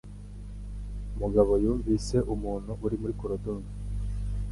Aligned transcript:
Mugabo 1.19 1.51
yumvise 1.63 2.15
umuntu 2.33 2.71
uri 2.85 2.95
muri 3.01 3.13
koridoro 3.19 3.65